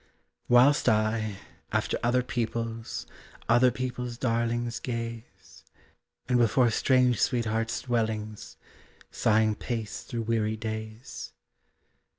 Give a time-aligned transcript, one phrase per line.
[0.49, 1.35] Whilst I,
[1.71, 3.05] after other people's,
[3.47, 5.63] Others people's darlings gaze,
[6.27, 8.57] And before strange sweethearts' dwellings
[9.11, 11.33] Sighing pace through weary days.